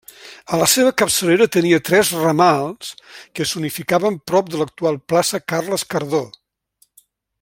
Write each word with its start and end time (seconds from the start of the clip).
A 0.55 0.57
la 0.59 0.67
seva 0.69 0.93
capçalera 1.01 1.47
tenia 1.55 1.79
tres 1.89 2.09
ramals 2.21 2.89
que 3.39 3.47
s'unificaven 3.51 4.19
prop 4.31 4.49
de 4.55 4.63
l'actual 4.63 4.99
plaça 5.15 5.43
Carles 5.55 5.87
Cardó. 5.95 6.25